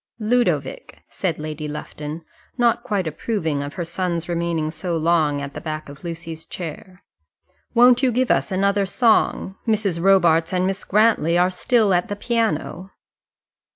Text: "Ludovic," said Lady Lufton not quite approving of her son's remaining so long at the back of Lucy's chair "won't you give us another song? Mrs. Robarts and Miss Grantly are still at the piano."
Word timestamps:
"Ludovic," 0.17 1.03
said 1.09 1.37
Lady 1.37 1.67
Lufton 1.67 2.25
not 2.57 2.81
quite 2.81 3.05
approving 3.05 3.61
of 3.61 3.75
her 3.75 3.85
son's 3.85 4.27
remaining 4.27 4.71
so 4.71 4.97
long 4.97 5.43
at 5.43 5.53
the 5.53 5.61
back 5.61 5.89
of 5.89 6.03
Lucy's 6.03 6.43
chair 6.43 7.03
"won't 7.75 8.01
you 8.01 8.11
give 8.11 8.31
us 8.31 8.51
another 8.51 8.87
song? 8.87 9.57
Mrs. 9.67 10.01
Robarts 10.01 10.53
and 10.53 10.65
Miss 10.65 10.83
Grantly 10.85 11.37
are 11.37 11.51
still 11.51 11.93
at 11.93 12.07
the 12.07 12.15
piano." 12.15 12.89